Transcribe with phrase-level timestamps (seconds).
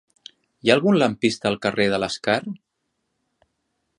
[0.67, 2.39] Hi ha algun lampista al carrer de l'Escar?